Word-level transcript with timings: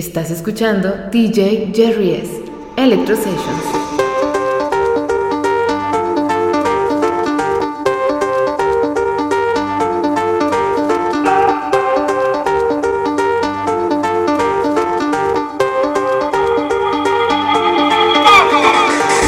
Estás 0.00 0.30
escuchando 0.30 1.10
DJ 1.12 1.72
Jerry 1.74 2.14
S. 2.14 2.42
Electro 2.78 3.14
Sessions. 3.14 3.36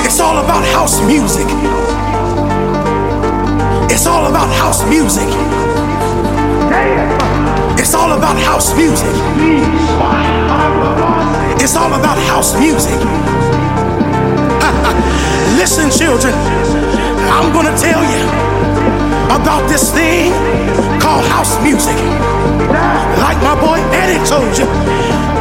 It's 0.07 0.18
all 0.18 0.39
about 0.39 0.64
house 0.64 1.02
music. 1.02 1.46
It's 3.91 4.07
all 4.07 4.27
about 4.27 4.48
house 8.39 8.75
music. 8.75 10.32
It's 11.63 11.77
all 11.77 11.95
about 11.95 12.19
house 12.27 12.59
music. 12.59 12.98
Listen, 15.55 15.95
children, 15.95 16.34
I'm 17.30 17.53
going 17.53 17.70
to 17.70 17.77
tell 17.79 18.03
you 18.03 18.27
about 19.30 19.69
this 19.70 19.95
thing 19.95 20.33
called 20.98 21.25
house 21.30 21.55
music. 21.62 21.95
Like 23.23 23.39
my 23.47 23.55
boy 23.62 23.79
Eddie 23.95 24.19
told 24.27 24.59
you, 24.59 24.67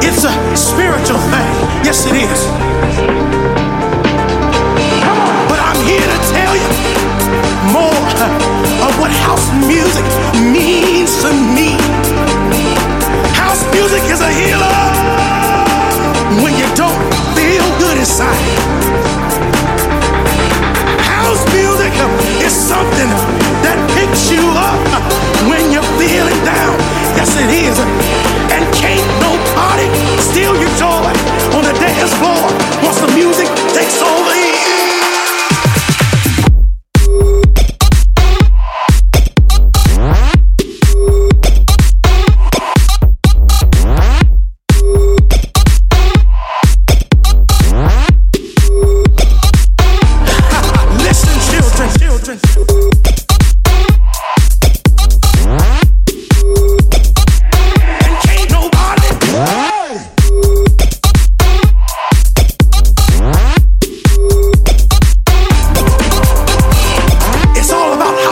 it's 0.06 0.24
a 0.24 0.30
spiritual 0.56 1.18
thing. 1.34 1.50
Yes, 1.82 2.06
it 2.06 2.14
is. 2.14 2.40
But 5.50 5.58
I'm 5.58 5.82
here 5.90 6.06
to 6.06 6.20
tell 6.38 6.54
you 6.54 6.70
more 7.74 8.06
of 8.86 8.94
what 9.02 9.10
house 9.26 9.50
music 9.66 10.06
means 10.54 11.18
to 11.26 11.34
me. 11.58 11.74
House 13.34 13.66
music 13.74 14.04
is 14.04 14.22
a 14.22 14.30
healer 14.30 15.41
when 16.40 16.56
you 16.56 16.68
don't 16.80 16.96
feel 17.36 17.66
good 17.84 17.98
inside. 18.00 18.40
House 21.04 21.44
music 21.52 21.92
is 22.40 22.56
something 22.56 23.10
that 23.66 23.76
picks 24.00 24.32
you 24.32 24.40
up 24.56 24.80
when 25.52 25.72
you're 25.76 25.92
feeling 26.00 26.40
down. 26.48 26.76
Yes, 27.20 27.36
it 27.36 27.52
is. 27.52 27.76
And 28.56 28.64
can't 28.72 29.04
nobody 29.20 29.92
steal 30.24 30.56
your 30.56 30.72
joy 30.80 31.12
on 31.52 31.68
the 31.68 31.76
dance 31.84 32.16
floor 32.16 32.48
once 32.80 33.00
the 33.04 33.12
music 33.12 33.52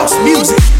house 0.00 0.18
music. 0.24 0.79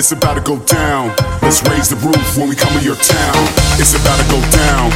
It's 0.00 0.12
about 0.12 0.32
to 0.32 0.40
go 0.40 0.56
down. 0.64 1.08
Let's 1.42 1.60
raise 1.68 1.90
the 1.90 1.96
roof 1.96 2.38
when 2.38 2.48
we 2.48 2.56
come 2.56 2.72
to 2.72 2.82
your 2.82 2.96
town. 2.96 3.36
It's 3.76 3.92
about 3.92 4.16
to 4.16 4.24
go 4.32 4.40
down. 4.48 4.88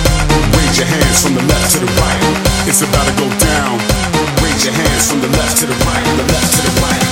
Raise 0.57 0.79
your 0.79 0.89
hands 0.89 1.23
from 1.23 1.35
the 1.35 1.43
left 1.43 1.73
to 1.73 1.79
the 1.81 1.93
right. 2.01 2.25
It's 2.67 2.81
about 2.81 3.05
to 3.05 3.13
go 3.21 3.29
down. 3.37 3.77
Raise 4.41 4.65
your 4.65 4.73
hands 4.73 5.11
from 5.11 5.21
the 5.21 5.29
left 5.29 5.59
to 5.59 5.67
the 5.67 5.77
right, 5.85 6.05
the 6.17 6.33
left 6.33 6.57
to 6.57 6.63
the 6.63 6.81
right. 6.81 7.04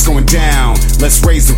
what's 0.00 0.08
going 0.08 0.24
down. 0.24 0.76
Let's 0.98 1.22
raise 1.26 1.49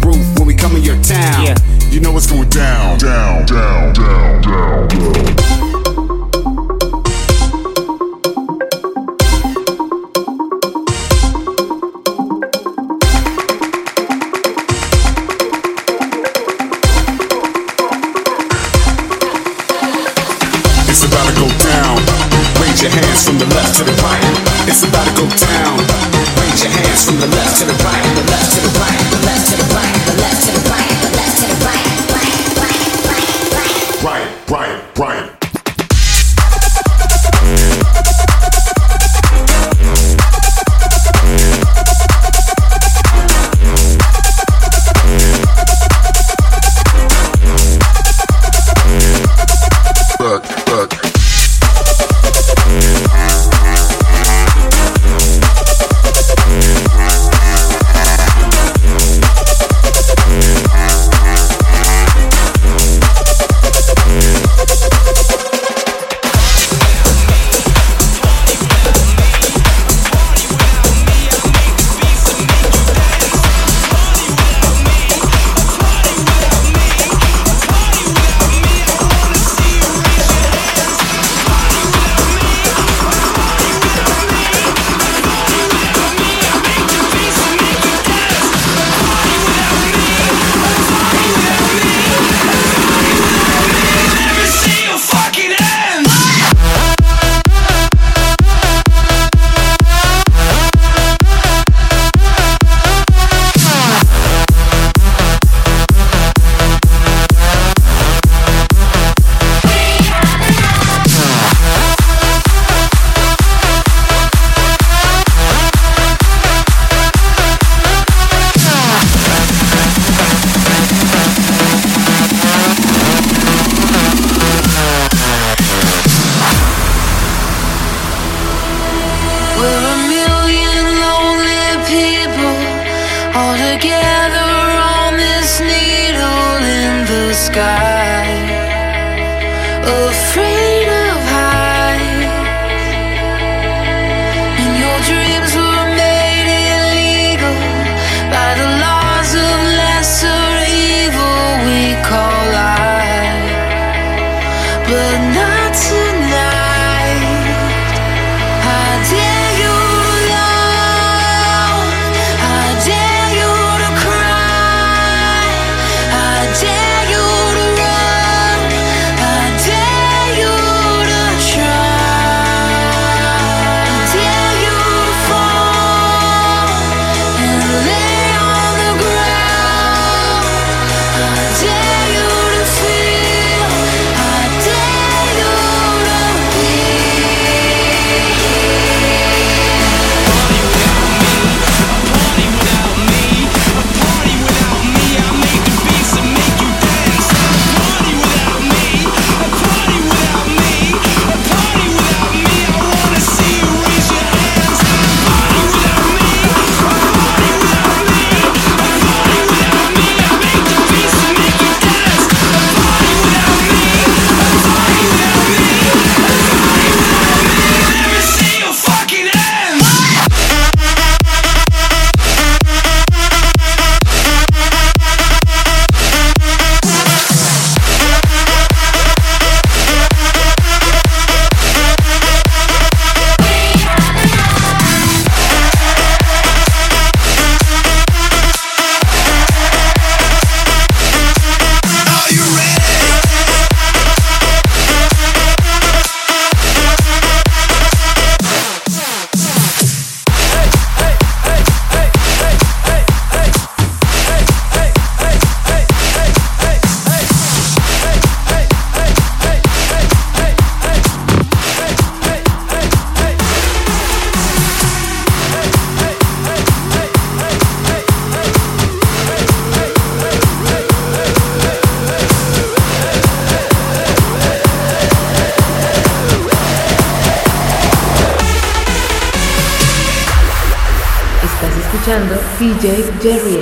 DJ 283.22 283.61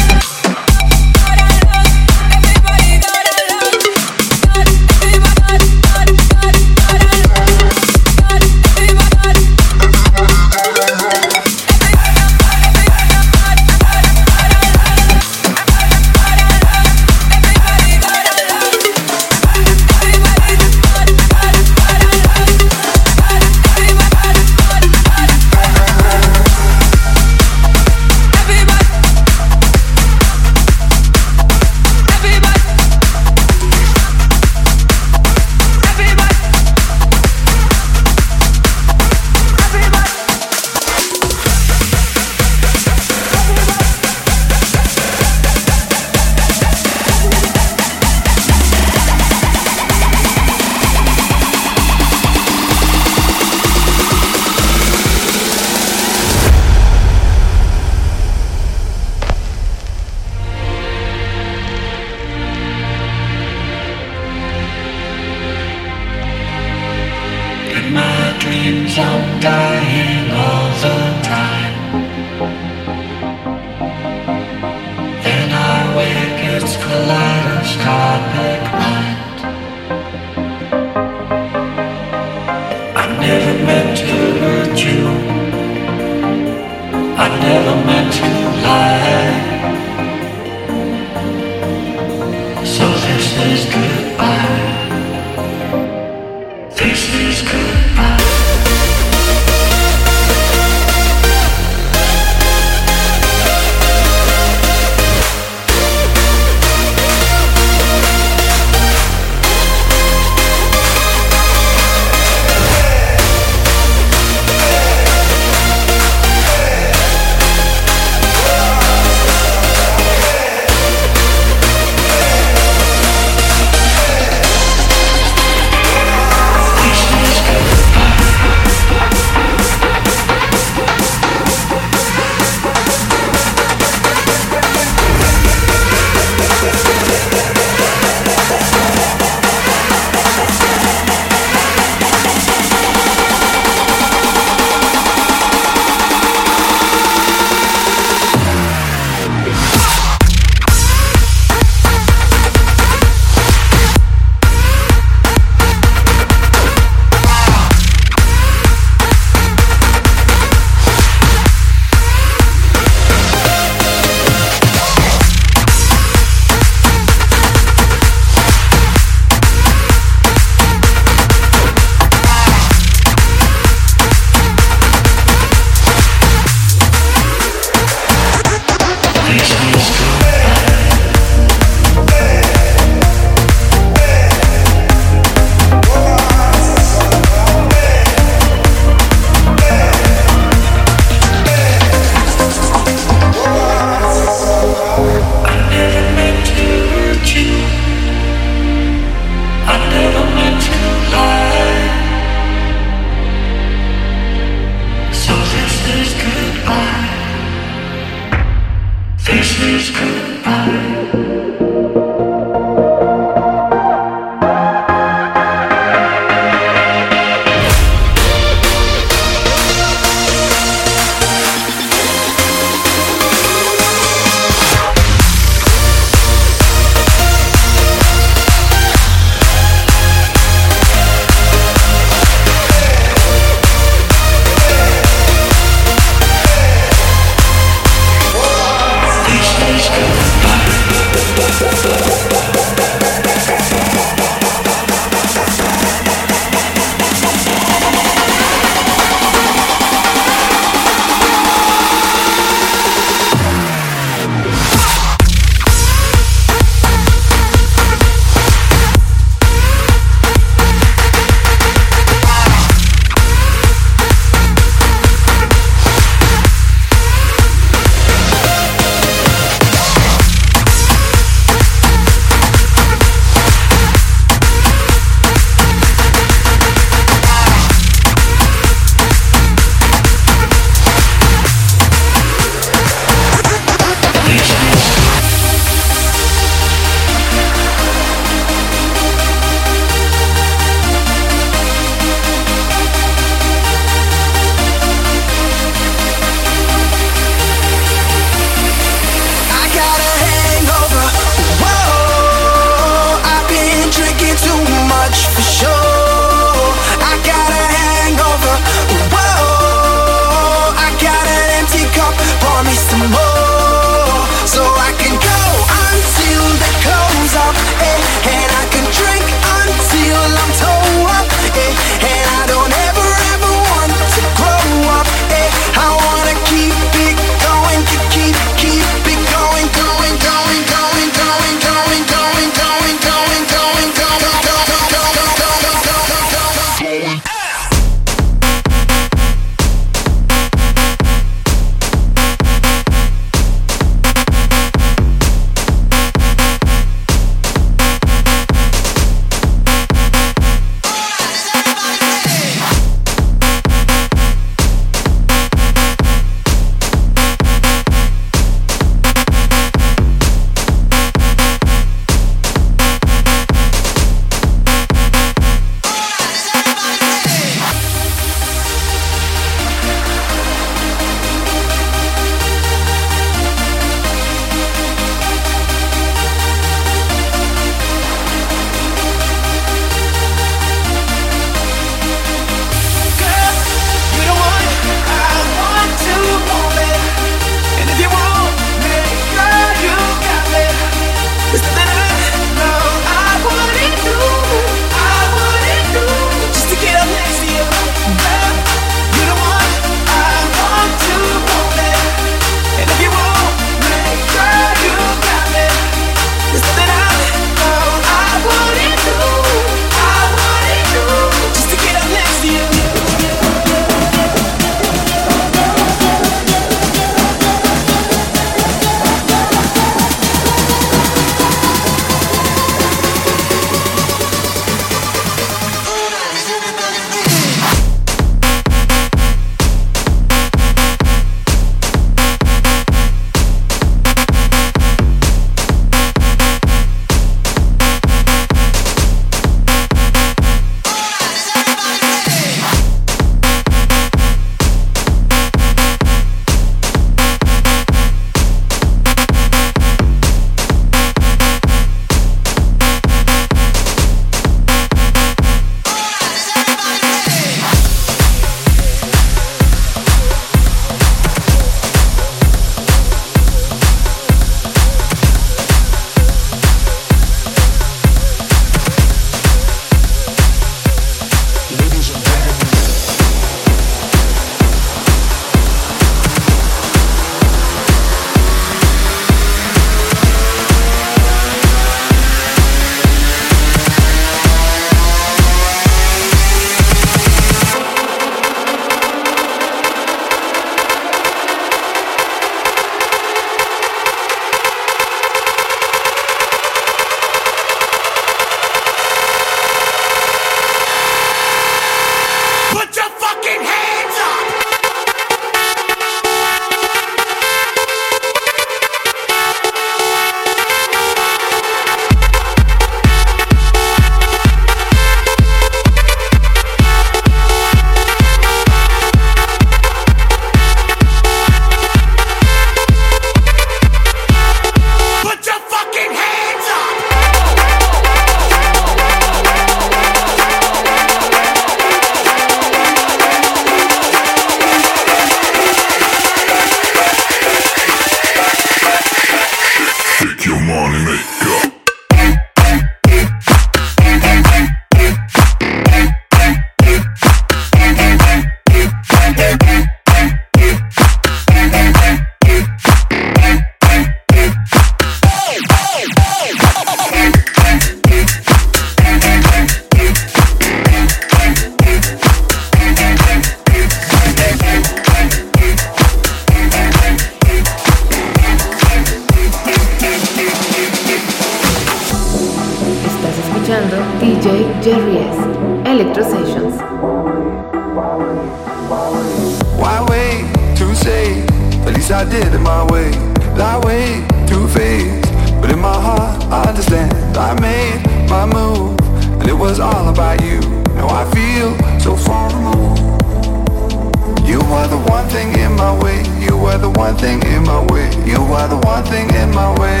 My 595.86 595.94
way. 596.02 596.18
You 596.44 596.56
are 596.66 596.78
the 596.78 596.90
one 596.90 597.16
thing 597.16 597.40
in 597.54 597.62
my 597.62 597.80
way. 597.92 598.10
You 598.26 598.40
are 598.58 598.66
the 598.66 598.78
one 598.92 599.04
thing 599.04 599.28
in 599.40 599.50
my 599.54 599.70
way. 599.78 600.00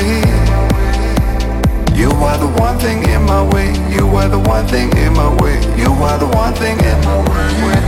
You 2.00 2.10
are 2.28 2.38
the 2.44 2.50
one 2.66 2.76
thing 2.78 2.98
in 3.14 3.22
my 3.22 3.42
way. 3.52 3.68
You 3.94 4.04
are 4.18 4.28
the 4.28 4.40
one 4.54 4.66
thing 4.66 4.90
in 5.04 5.12
my 5.12 5.30
way. 5.40 5.56
You 5.82 5.90
are 6.08 6.18
the 6.18 6.28
one 6.42 6.54
thing 6.60 6.78
in 6.90 6.98
my 7.06 7.18
way. 7.30 7.78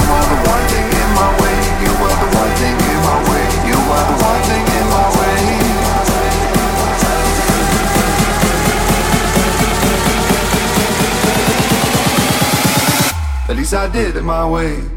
You 0.00 0.08
are 0.16 0.26
the 0.32 0.38
one 0.52 0.64
thing 0.72 0.88
in 1.02 1.10
my 1.20 1.28
way. 1.40 1.56
You 1.84 1.92
are 2.08 2.16
the 2.22 2.28
one 2.40 2.52
thing 2.60 2.76
in 2.92 2.98
my 3.08 3.18
way. 3.28 3.44
You 3.70 3.78
are 3.96 4.04
the 4.10 4.16
one 4.30 4.42
thing 4.48 4.64
in 4.80 4.86
my 4.94 5.06
way. 5.18 5.36
At 13.50 13.54
least 13.56 13.74
I 13.74 13.88
did 13.92 14.16
it 14.16 14.22
my 14.22 14.48
way. 14.48 14.94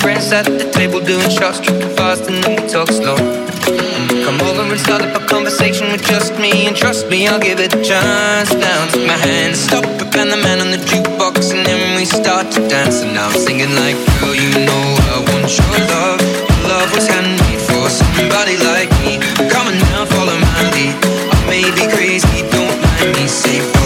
friends 0.00 0.32
at 0.32 0.44
the 0.44 0.70
table 0.70 1.00
doing 1.00 1.28
shots, 1.28 1.60
drinking 1.60 1.94
fast, 1.96 2.28
and 2.28 2.42
then 2.42 2.60
we 2.60 2.68
talk 2.68 2.88
slow. 2.88 3.16
Come 4.24 4.40
over 4.42 4.62
and 4.62 4.80
start 4.80 5.02
up 5.02 5.14
a 5.20 5.24
conversation 5.26 5.90
with 5.92 6.04
just 6.04 6.38
me, 6.38 6.66
and 6.66 6.76
trust 6.76 7.08
me, 7.08 7.26
I'll 7.28 7.40
give 7.40 7.60
it 7.60 7.74
a 7.74 7.82
chance. 7.82 8.52
Now 8.54 8.86
take 8.90 9.06
my 9.06 9.16
hand, 9.16 9.56
stop 9.56 9.84
it, 9.84 10.14
and 10.16 10.30
the 10.30 10.36
man 10.36 10.60
on 10.60 10.70
the 10.70 10.78
jukebox, 10.78 11.52
and 11.54 11.66
then 11.66 11.96
we 11.96 12.04
start 12.04 12.50
to 12.52 12.60
dance. 12.68 13.02
And 13.02 13.14
now 13.14 13.28
I'm 13.28 13.36
singing 13.36 13.74
like, 13.74 13.96
girl, 14.20 14.34
you 14.34 14.50
know 14.66 14.84
I 15.14 15.18
want 15.28 15.50
your 15.50 15.76
love. 15.92 16.20
Your 16.20 16.62
love 16.68 16.88
was 16.94 17.06
handmade 17.06 17.62
for 17.68 17.88
somebody 17.90 18.56
like 18.70 18.90
me. 19.02 19.18
Come 19.50 19.66
on 19.68 19.76
now, 19.90 20.06
follow 20.06 20.36
my 20.38 20.60
lead. 20.74 20.94
I 21.34 21.38
may 21.50 21.66
be 21.76 21.84
crazy, 21.94 22.42
don't 22.50 22.76
mind 22.80 23.16
me. 23.16 23.26
Say. 23.26 23.81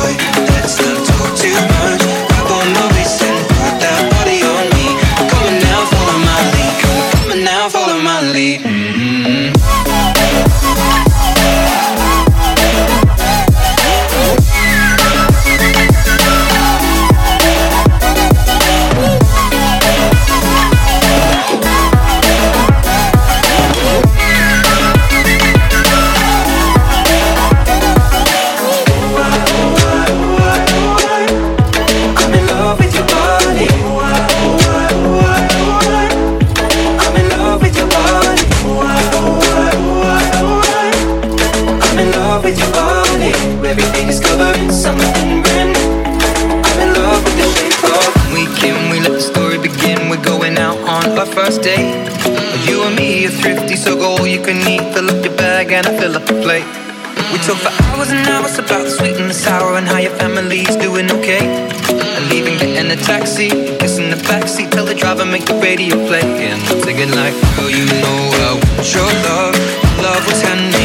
and 60.53 60.81
doing 60.81 61.11
okay. 61.11 61.67
I'm 61.89 62.29
leaving, 62.29 62.59
getting 62.59 62.91
a 62.91 62.97
taxi, 62.97 63.49
kissing 63.79 64.11
the 64.11 64.17
backseat, 64.17 64.71
tell 64.71 64.85
the 64.85 64.95
driver 64.95 65.25
make 65.25 65.45
the 65.45 65.55
radio 65.55 65.97
play, 66.07 66.23
and 66.23 66.61
I'm 66.69 66.81
singing 66.83 67.11
like, 67.11 67.35
girl, 67.57 67.71
you 67.71 67.87
know 67.87 68.19
I 68.47 68.53
want 68.55 68.95
your 68.95 69.11
love, 69.27 69.55
love 70.03 70.27
was 70.27 70.43
handmade. 70.43 70.76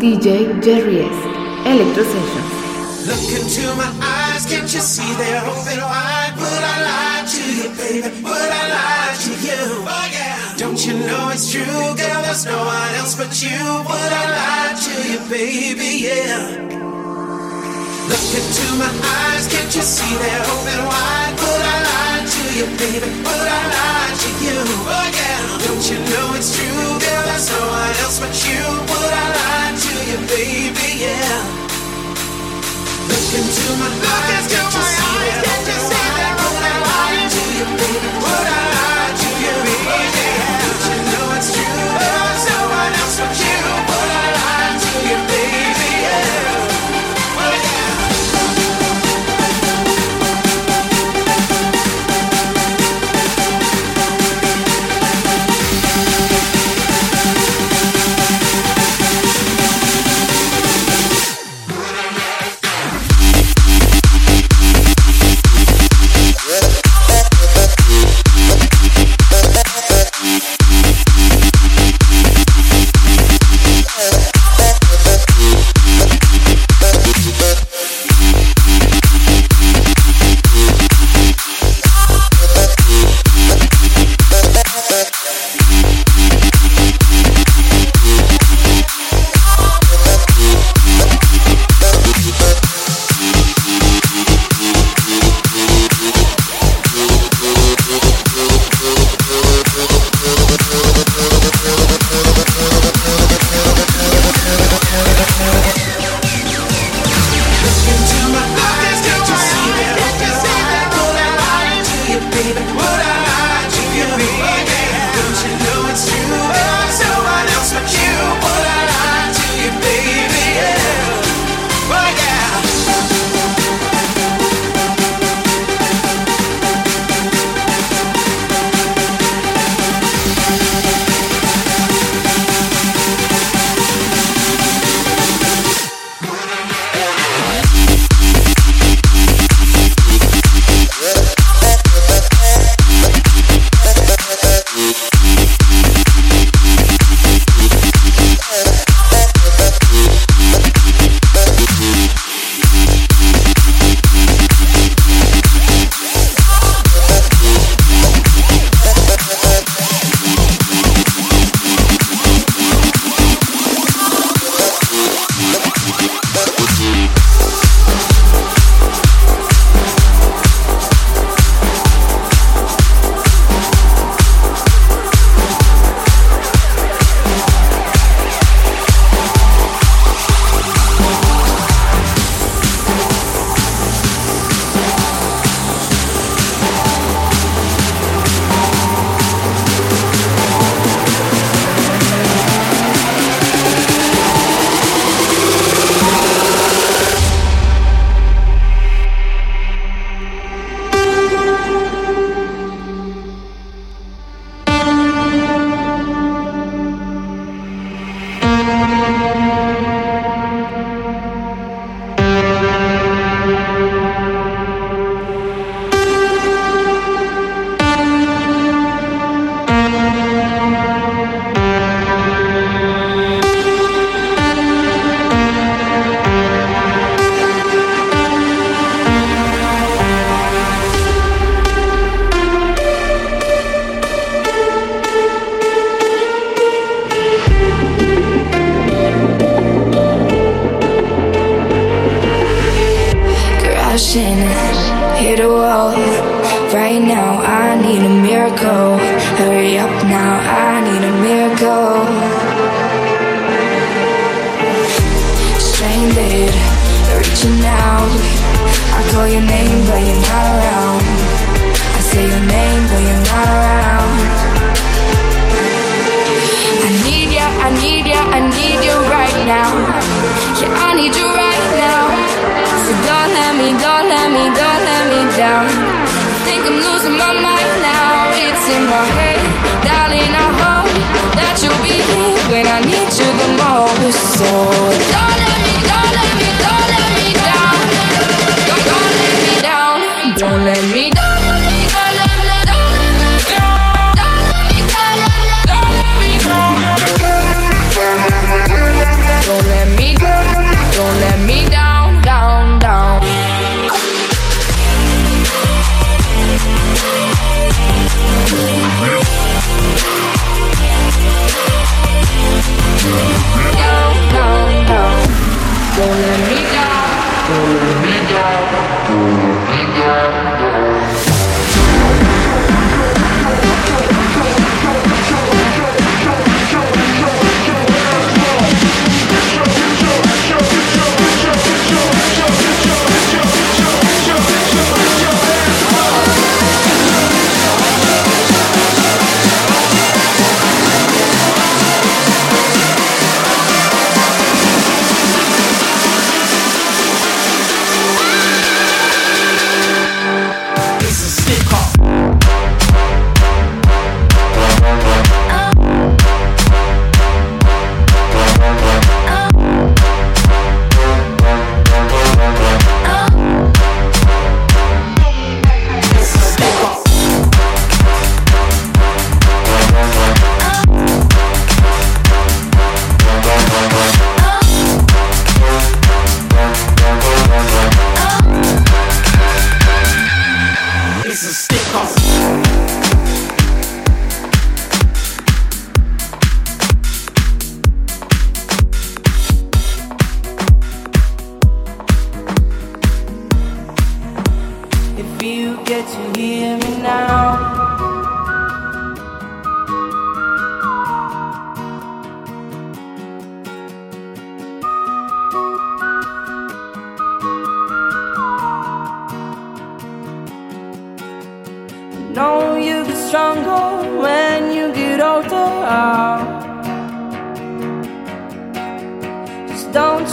DJ 0.00 0.62
Jerry 0.62 1.00
S. 1.00 1.18
Electro 1.66 2.02
Sessions. 2.02 3.06
Look 3.06 3.38
into 3.38 3.74
my 3.76 3.92
eyes, 4.00 4.46
can't 4.46 4.72
you 4.72 4.80
see 4.80 5.12
they're 5.16 5.44
open 5.44 5.78
wide? 5.78 6.32
Would 6.38 6.64
I 6.72 6.76
lie 6.88 7.24
to 7.28 7.42
you, 7.52 7.68
baby? 7.76 8.22
Would 8.22 8.32
I 8.32 8.64
lie 8.76 9.16
to 9.24 9.32
you? 9.44 9.60
Oh, 9.84 10.08
yeah. 10.10 10.54
Don't 10.56 10.86
you 10.86 10.94
know 10.94 11.28
it's 11.28 11.52
true, 11.52 11.64
girl? 11.64 12.22
There's 12.22 12.46
no 12.46 12.56
one 12.64 12.94
else 12.94 13.14
but 13.14 13.42
you. 13.42 13.50
Would 13.50 14.12
I 14.22 14.24
lie 14.40 14.72
to 14.84 15.12
you, 15.12 15.18
baby? 15.28 16.06
Yeah. 16.06 16.79
Look 18.30 18.46
into 18.46 18.62
my 18.78 18.86
eyes, 18.86 19.48
can't 19.48 19.74
you 19.74 19.82
see 19.82 20.14
they're 20.14 20.46
open 20.46 20.86
wide? 20.86 21.34
Would 21.34 21.62
I 21.66 21.78
lie 21.82 22.22
to 22.30 22.42
you, 22.54 22.66
baby? 22.78 23.10
Would 23.26 23.26
I 23.26 23.62
lie 23.74 24.14
to 24.22 24.30
you? 24.38 24.54
Oh 24.86 25.10
yeah. 25.18 25.66
Don't 25.66 25.82
you 25.90 25.98
know 25.98 26.38
it's 26.38 26.54
true, 26.54 26.70
girl? 26.70 27.24
There's 27.26 27.50
no 27.50 27.58
one 27.58 27.90
else 28.06 28.22
but 28.22 28.30
you. 28.46 28.62
Would 28.86 29.12
I 29.18 29.26
lie 29.34 29.74
to 29.82 29.92
you, 30.06 30.18
baby? 30.30 31.10
Yeah. 31.10 31.42
Look 33.10 33.34
into 33.34 33.66
my 33.82 33.90
eyes, 33.98 34.46
can't 34.46 34.78
you 34.78 34.82
see 34.94 35.10
they're 35.10 35.50
open 35.50 35.80
wide? 35.90 36.38
Would 36.38 36.66
I 36.70 36.76
lie 36.86 37.26
to 37.34 37.42
you, 37.58 37.66
baby? 37.82 38.10
Would 38.14 38.46
I 38.46 38.79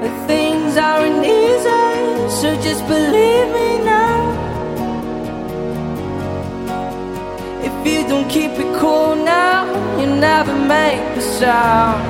But 0.00 0.14
things 0.28 0.76
aren't 0.76 1.24
easy, 1.26 1.90
so 2.38 2.48
just 2.66 2.86
believe 2.86 3.48
me 3.58 3.68
now. 3.84 4.18
If 7.68 7.74
you 7.86 8.06
don't 8.06 8.28
keep 8.28 8.52
it 8.52 8.70
cool 8.78 9.16
now, 9.16 9.66
you 9.98 10.06
never 10.06 10.54
make 10.54 11.02
the 11.16 11.22
sound. 11.38 12.02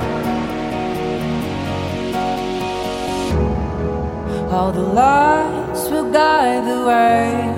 All 4.53 4.73
the 4.73 4.87
lights 5.03 5.89
will 5.89 6.11
guide 6.11 6.65
the 6.71 6.85
way 6.87 7.58